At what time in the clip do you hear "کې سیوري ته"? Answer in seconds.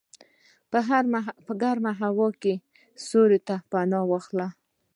2.41-3.55